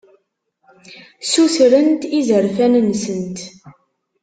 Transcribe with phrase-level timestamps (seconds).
[1.31, 3.37] Sutrent izerfan-nsent.